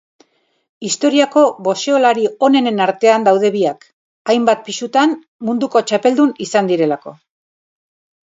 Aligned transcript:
Historiako 0.87 1.41
boxeolari 1.65 2.23
onenen 2.47 2.81
artean 2.85 3.27
daude 3.27 3.51
biak, 3.57 3.85
hainbat 4.33 4.65
pisutan 4.69 5.15
munduko 5.49 5.83
txapeldun 5.91 6.33
izan 6.47 6.73
direlako. 6.73 7.17